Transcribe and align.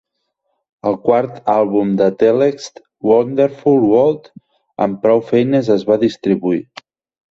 El 0.91 0.95
quart 1.03 1.37
àlbum 1.57 1.91
de 1.99 2.07
Telex, 2.25 2.67
"Wonderful 3.11 3.89
World", 3.93 4.29
amb 4.89 5.03
prou 5.09 5.27
feines 5.33 5.75
es 5.81 5.91
va 5.93 6.05
distribuir. 6.11 6.65